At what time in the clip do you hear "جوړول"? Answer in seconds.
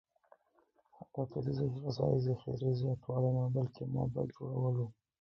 4.37-4.75